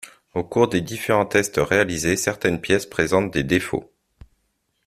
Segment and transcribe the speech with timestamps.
[0.33, 3.93] Au cours des différents test réalisés certaines pièces présentent des défauts.